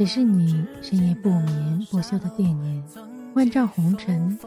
[0.00, 2.82] 谁是你深夜不眠不休的惦念？
[3.34, 4.38] 万丈红尘，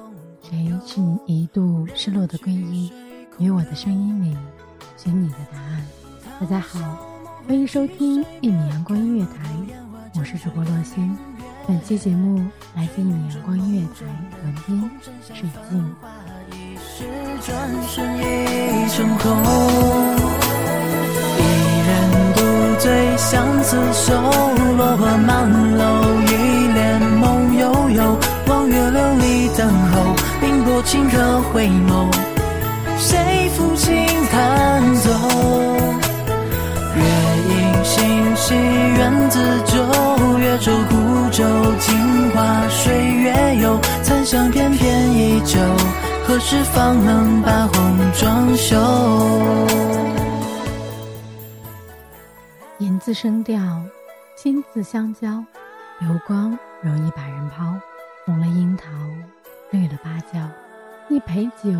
[0.41, 2.91] 谁是你一度失落的皈依？
[3.37, 4.35] 于我的声音里，
[4.97, 5.85] 寻你的答案。
[6.41, 6.79] 大家好，
[7.47, 9.43] 欢迎收听一米阳光音乐台，
[10.15, 11.15] 我是主播洛心。
[11.67, 12.43] 本期节目
[12.75, 14.05] 来自一米阳光音乐台
[14.43, 14.89] 文编
[15.21, 15.95] 水静。
[21.37, 21.43] 一，
[21.85, 21.89] 人
[22.33, 22.41] 独
[22.79, 24.13] 醉相思愁，
[24.75, 25.42] 落花满
[30.73, 32.11] 凌波顷刻回眸，
[32.97, 35.11] 谁抚琴弹奏？
[36.95, 37.03] 月
[37.49, 41.43] 影星稀，缘自旧，月舟孤舟，
[41.79, 45.59] 镜花水月游，残香翩翩依旧，
[46.25, 48.75] 何时方能把红妆休？
[52.79, 53.61] 银字声调，
[54.35, 55.29] 亲自相交，
[55.99, 57.63] 流光容易把人抛。
[58.25, 58.85] 红了樱桃，
[59.69, 60.39] 绿了芭蕉，
[61.09, 61.71] 一杯酒，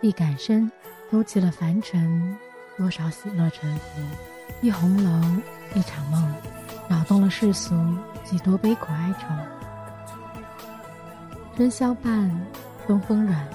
[0.00, 0.70] 一杆身，
[1.10, 2.36] 勾起了凡尘
[2.76, 4.00] 多少喜乐沉浮。
[4.60, 5.10] 一红楼，
[5.74, 6.34] 一场梦，
[6.88, 7.74] 扰动了世俗
[8.24, 9.26] 几多悲苦哀愁。
[11.56, 12.30] 春宵半，
[12.86, 13.48] 东风软，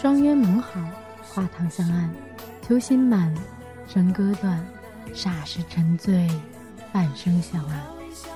[0.00, 0.80] 双鸳盟好，
[1.22, 2.08] 画堂相按。
[2.62, 3.34] 秋心满，
[3.88, 4.64] 笙歌断，
[5.14, 6.28] 霎时沉醉，
[6.92, 7.80] 半生相爱。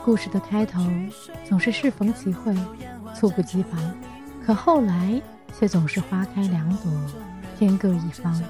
[0.04, 0.80] 故事的开头
[1.48, 2.54] 总是适逢其会，
[3.14, 3.80] 猝不及防，
[4.44, 5.20] 可后来
[5.58, 6.92] 却总是花开两朵，
[7.58, 8.42] 天各一方。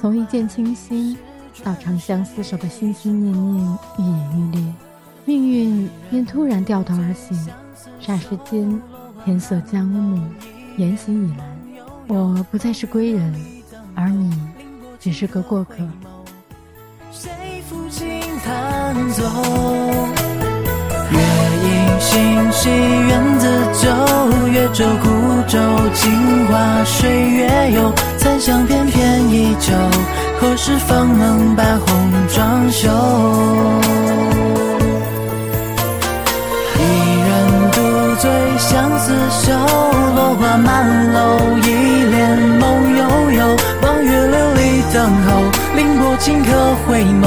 [0.00, 1.16] 从一见倾心
[1.62, 4.74] 到长相厮守的心心念念，愈演愈烈，
[5.24, 7.38] 命运便突然掉头而行。
[8.00, 8.80] 霎时间，
[9.24, 10.20] 天色将暮，
[10.76, 11.42] 言行已阑。
[12.08, 13.34] 我不再是归人，
[13.94, 14.36] 而你
[14.98, 15.76] 只是个过客。
[17.12, 20.21] 谁抚琴弹奏？
[22.12, 22.70] 月影星稀，
[23.08, 23.48] 缘自
[23.80, 23.88] 旧，
[24.50, 25.08] 月舟孤
[25.48, 25.58] 舟，
[25.94, 29.72] 镜花水月游，残香翩翩依旧，
[30.40, 32.88] 何时方能把红妆修？
[36.78, 36.80] 一
[37.28, 37.30] 人
[37.72, 37.80] 独
[38.20, 39.52] 醉相思愁，
[40.14, 45.42] 落花满楼，一帘梦悠悠，望月流离等候，
[45.76, 46.50] 凌波顷刻
[46.86, 47.24] 回眸，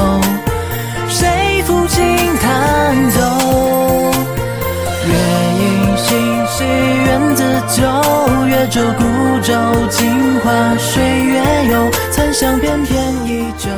[7.76, 9.04] 缘自旧，月舟孤
[9.42, 13.70] 舟，镜花水月游，残香翩翩依旧，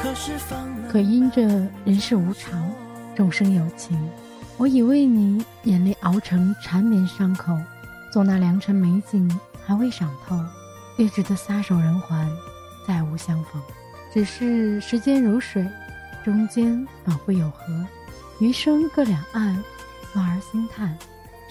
[0.00, 0.58] 何时方？
[0.88, 1.42] 可因着
[1.84, 2.70] 人世无常，
[3.16, 3.98] 众生有情，
[4.56, 7.58] 我已为你眼泪熬成缠绵伤口。
[8.12, 9.28] 纵那良辰美景
[9.66, 10.38] 还未赏透，
[10.96, 12.30] 也只得撒手人寰，
[12.86, 13.60] 再无相逢。
[14.12, 15.66] 只是时间如水，
[16.24, 17.64] 中间仿佛有河，
[18.38, 19.62] 余生各两岸，
[20.14, 20.96] 望而兴叹，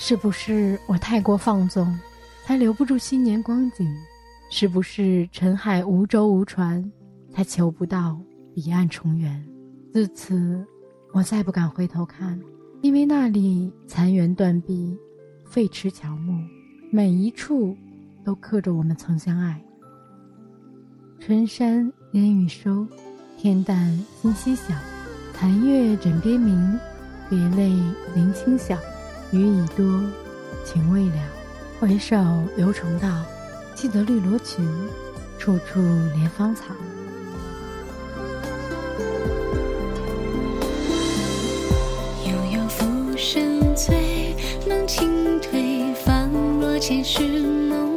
[0.03, 1.95] 是不是我太过放纵，
[2.43, 3.87] 才留不住新年光景？
[4.49, 6.91] 是不是沉海无舟无船，
[7.31, 8.19] 才求不到
[8.55, 9.45] 彼岸重圆？
[9.93, 10.65] 自此，
[11.13, 12.41] 我再不敢回头看，
[12.81, 14.97] 因为那里残垣断壁，
[15.45, 16.33] 废池乔木，
[16.91, 17.77] 每一处
[18.25, 19.63] 都刻着我们曾相爱。
[21.19, 22.87] 春山烟雨收，
[23.37, 24.73] 天淡星稀小，
[25.31, 26.79] 残月枕边明，
[27.29, 27.69] 别泪
[28.15, 28.75] 临清晓。
[29.31, 29.85] 雨已多，
[30.65, 31.15] 情未了，
[31.79, 32.17] 回首
[32.57, 33.07] 流重道，
[33.73, 34.67] 记得绿罗裙，
[35.39, 36.65] 处处怜芳草。
[42.25, 42.85] 悠悠浮
[43.15, 44.35] 生醉，
[44.67, 46.29] 梦轻褪，仿
[46.59, 47.95] 若前世梦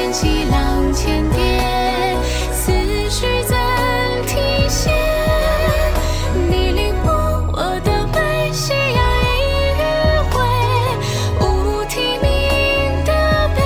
[0.00, 2.16] 掀起浪千叠，
[2.52, 2.72] 思
[3.10, 3.54] 绪怎
[4.26, 4.90] 体现？
[6.48, 7.10] 你领我
[7.52, 8.98] 我的悲，夕阳
[9.36, 9.38] 一
[9.76, 9.82] 余
[10.30, 10.40] 晖，
[11.42, 13.12] 无题名的
[13.54, 13.60] 悲，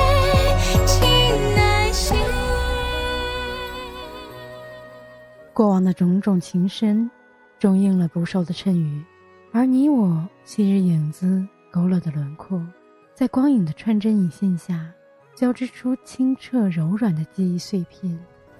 [0.86, 0.98] 情
[1.54, 2.16] 难歇。
[5.52, 7.08] 过往的种种情深，
[7.60, 9.00] 终应了不寿的谶语，
[9.52, 12.60] 而你我昔日影子勾勒的轮廓，
[13.14, 14.84] 在光影的穿针引线下，
[15.34, 18.18] 交织出清澈柔软的记忆碎片。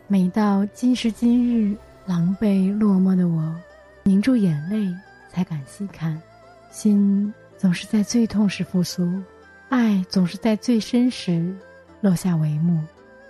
[0.09, 3.55] 每到今时今日，狼狈落寞的我，
[4.03, 4.93] 凝住眼泪
[5.31, 6.21] 才敢细看，
[6.71, 9.23] 心总是在最痛时复苏，
[9.69, 11.55] 爱总是在最深时
[12.00, 12.82] 落下帷幕。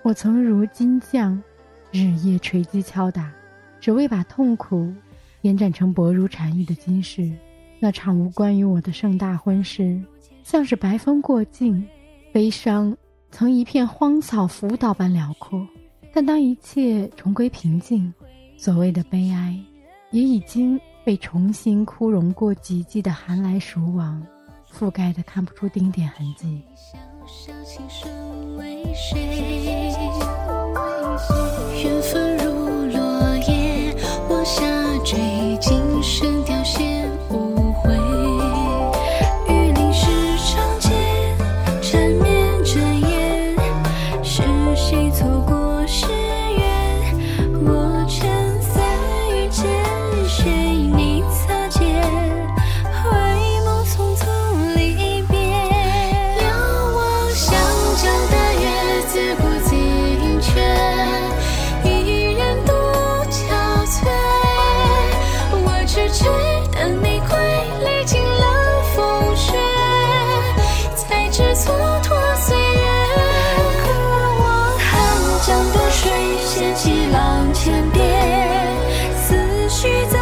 [0.02, 1.40] 我曾如金匠，
[1.92, 3.30] 日夜锤击敲打。
[3.80, 4.90] 只为把痛苦
[5.42, 7.30] 延展成薄如蝉翼的金饰。
[7.78, 10.00] 那场无关于我的盛大婚事，
[10.42, 11.86] 像是白风过境，
[12.32, 12.96] 悲伤
[13.36, 15.66] 曾一片荒草浮岛般辽阔。
[16.12, 18.14] 但当一切重归平静，
[18.56, 19.58] 所谓的悲哀，
[20.12, 24.24] 也已经被重新枯荣过几季的寒来暑往
[24.72, 26.62] 覆盖的看不出丁点痕迹。
[27.26, 29.18] 小小情深为谁？
[31.82, 32.52] 缘分如
[32.96, 33.92] 落叶，
[34.30, 34.62] 往下
[35.04, 36.44] 坠，今生
[66.10, 66.24] 痴
[66.72, 67.36] 等你归，
[67.84, 69.52] 历经了风雪，
[70.96, 71.68] 才知蹉
[72.02, 72.84] 跎岁月。
[73.82, 73.84] 可
[74.40, 74.44] 望
[74.78, 74.88] 寒
[75.46, 76.02] 江的水，
[76.44, 78.02] 掀起浪千叠，
[79.16, 80.18] 思绪在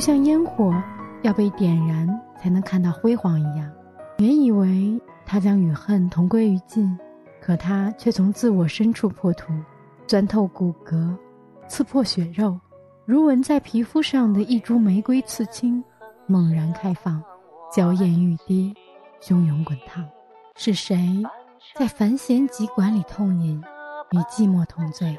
[0.00, 0.74] 就像烟火
[1.20, 2.08] 要被点燃
[2.40, 3.70] 才能看到辉煌一样，
[4.16, 6.98] 原以为他将与恨同归于尽，
[7.38, 9.52] 可他却从自我深处破土，
[10.06, 11.14] 钻透骨骼，
[11.68, 12.58] 刺破血肉，
[13.04, 15.84] 如纹在皮肤上的一株玫瑰刺青，
[16.26, 17.22] 猛然开放，
[17.70, 18.74] 娇艳欲滴，
[19.20, 20.02] 汹涌滚烫。
[20.56, 21.22] 是谁
[21.74, 23.62] 在繁弦急管里痛饮，
[24.12, 25.14] 与寂寞同醉？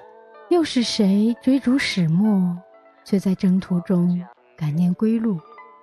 [0.50, 2.58] 又是谁追逐始末，
[3.04, 4.18] 却在征途中
[4.62, 5.39] 感念归路，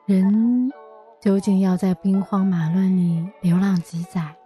[0.07, 0.71] 人
[1.21, 4.37] 究竟要在兵荒马乱里流浪几载，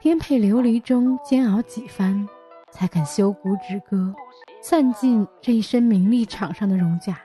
[0.00, 2.26] 颠沛流离中煎熬几番，
[2.70, 4.14] 才肯修古止戈，
[4.62, 7.20] 散尽这一身名利场上的荣假。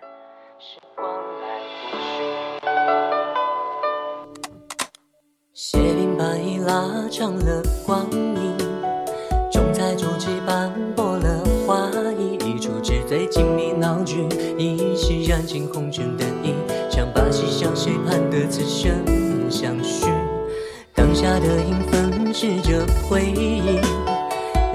[5.53, 8.57] 斜鬓白衣拉长了光阴，
[9.49, 16.56] 重彩朱漆斑驳了画意，一出纸醉金迷闹剧，一袭染尽红尘的衣。
[17.57, 18.91] 像把戏向谁盼得此生
[19.49, 20.05] 相许？
[20.93, 23.79] 当下的影分饰着回忆，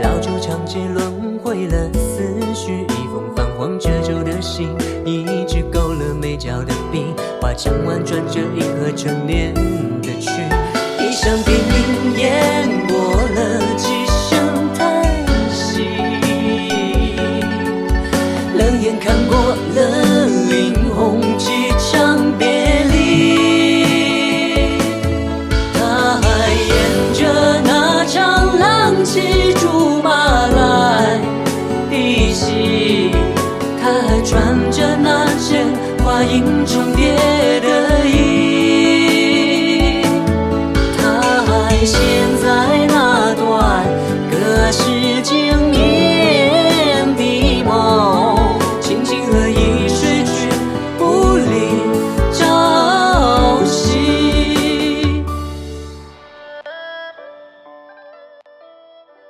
[0.02, 4.68] 老酒长街轮回了思绪，一封泛黄褶皱的信，
[5.04, 10.30] 一支勾勒眉角的笔，画墙婉转着银河沉淀的曲。
[10.98, 11.54] 一声叮
[12.16, 12.51] 咛，
[41.82, 42.00] 他还陷
[42.36, 43.84] 在那段
[44.30, 48.38] 隔世经年的梦，
[48.80, 50.48] 轻轻和一睡去，
[50.96, 51.52] 不离
[52.32, 55.24] 朝夕。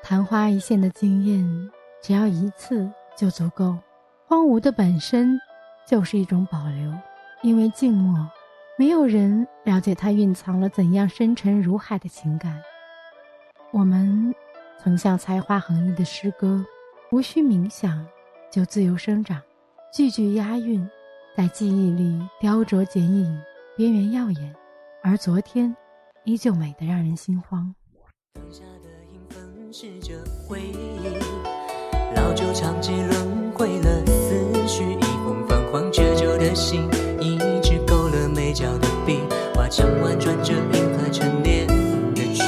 [0.02, 1.70] 昙花一现的惊艳，
[2.02, 3.78] 只要一次就足够。
[4.26, 5.40] 荒芜的本身
[5.86, 6.92] 就是一种保留，
[7.40, 8.28] 因为静默，
[8.78, 12.60] 没有人了解它蕴藏了怎样深沉如海的情感。
[13.70, 14.34] 我们
[14.82, 16.64] 曾像才华横溢的诗歌，
[17.10, 18.04] 无需冥想
[18.50, 19.40] 就自由生长，
[19.92, 20.88] 句句押韵，
[21.36, 23.38] 在记忆里雕琢剪影，
[23.76, 24.54] 边缘耀眼，
[25.02, 25.76] 而昨天
[26.24, 27.74] 依旧美得让人心慌。
[28.34, 30.14] 当下的影分饰着
[30.48, 36.88] 回忆，老旧长街轮回了思绪，一封泛黄褶皱的信，
[39.72, 42.44] 画墙婉转着银河沉淀的曲，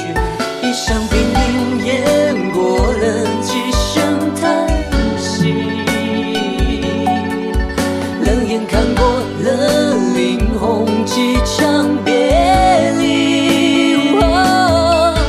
[0.62, 3.02] 一声叮咛，淹过了
[3.40, 4.68] 几声叹
[5.16, 5.54] 息，
[8.26, 9.06] 冷眼看过
[9.42, 14.18] 了林红几场别离。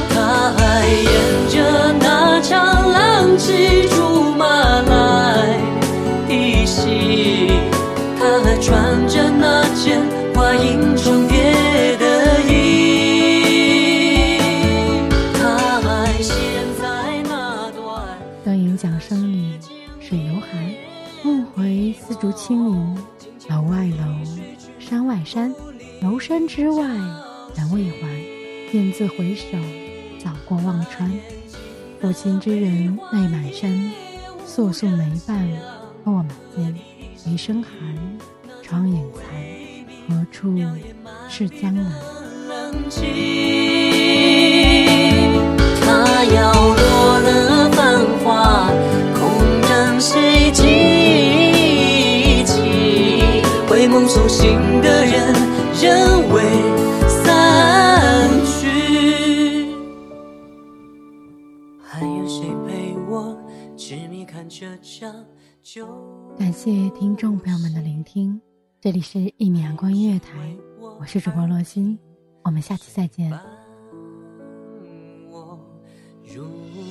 [0.10, 1.08] 他还演
[1.50, 1.56] 着
[2.02, 4.46] 那场浪骑竹马
[4.82, 5.58] 来
[6.28, 7.54] 的戏，
[8.20, 9.30] 他还穿着
[26.48, 26.86] 之外
[27.56, 28.08] 人未还。
[28.72, 29.46] 雁自回首，
[30.20, 31.12] 早过忘川。
[32.02, 33.92] 负心之人泪满衫，
[34.46, 35.48] 素素眉瓣
[36.04, 36.76] 落满肩。
[37.26, 37.72] 余生寒，
[38.62, 39.24] 窗影残，
[40.08, 40.56] 何处
[41.30, 41.86] 是江南？
[42.50, 43.06] 冷清，
[45.82, 48.70] 它摇落了繁华，
[49.14, 50.64] 空占谁记
[52.44, 52.62] 起？
[53.68, 55.34] 回梦苏醒的人，
[55.82, 56.15] 人
[61.88, 63.38] 还有谁陪我
[63.78, 65.24] 痴迷看这场
[65.62, 65.88] 酒？
[66.38, 68.42] 感谢听众朋友们的聆听，
[68.82, 70.58] 这里是一米阳光音乐台，
[71.00, 71.98] 我是主播洛心，
[72.42, 73.30] 我们下期再见。
[73.30, 73.40] 伴
[75.30, 75.60] 我
[76.24, 76.86] 如影。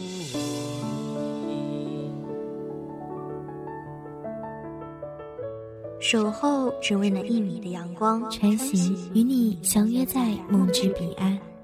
[6.00, 11.36] 守候只为那一米的阳光，晨曦与你相约在梦之彼岸。